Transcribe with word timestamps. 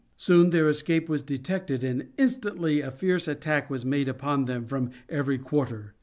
Soon 0.17 0.49
their 0.49 0.67
escape 0.67 1.07
was 1.07 1.21
detected 1.21 1.83
and 1.83 2.07
instantly 2.17 2.81
a 2.81 2.89
fierce 2.89 3.27
attack 3.27 3.69
was 3.69 3.85
made 3.85 4.07
upon 4.07 4.45
them 4.45 4.65
from 4.65 4.89
every 5.09 5.37
quarter. 5.37 5.93